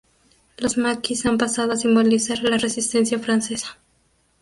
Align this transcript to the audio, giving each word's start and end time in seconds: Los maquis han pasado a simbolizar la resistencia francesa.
Los 0.57 0.79
maquis 0.79 1.27
han 1.27 1.37
pasado 1.37 1.73
a 1.73 1.77
simbolizar 1.77 2.41
la 2.41 2.57
resistencia 2.57 3.19
francesa. 3.19 3.77